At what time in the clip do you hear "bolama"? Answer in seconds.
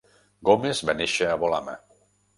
1.45-1.77